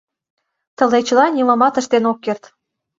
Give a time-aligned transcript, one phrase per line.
[0.77, 2.43] Тылечла нимомат ыштен ок керт.